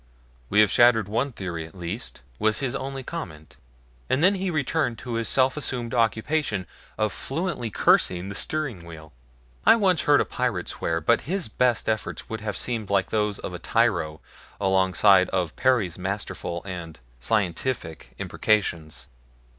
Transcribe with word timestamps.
"We 0.49 0.61
have 0.61 0.71
shattered 0.71 1.07
one 1.07 1.31
theory 1.31 1.63
at 1.63 1.75
least," 1.75 2.21
was 2.39 2.57
his 2.57 2.73
only 2.73 3.03
comment, 3.03 3.55
and 4.09 4.23
then 4.23 4.33
he 4.33 4.49
returned 4.49 4.97
to 4.97 5.13
his 5.13 5.27
self 5.29 5.55
assumed 5.55 5.93
occupation 5.93 6.65
of 6.97 7.13
fluently 7.13 7.69
cursing 7.69 8.27
the 8.27 8.33
steering 8.33 8.83
wheel. 8.83 9.13
I 9.63 9.75
once 9.75 10.01
heard 10.01 10.19
a 10.19 10.25
pirate 10.25 10.67
swear, 10.67 11.01
but 11.01 11.29
his 11.29 11.49
best 11.49 11.87
efforts 11.87 12.27
would 12.29 12.41
have 12.41 12.57
seemed 12.57 12.89
like 12.89 13.11
those 13.11 13.37
of 13.37 13.53
a 13.53 13.59
tyro 13.59 14.21
alongside 14.59 15.29
of 15.29 15.55
Perry's 15.55 15.99
masterful 15.99 16.63
and 16.65 16.97
scientific 17.19 18.15
imprecations. 18.17 19.05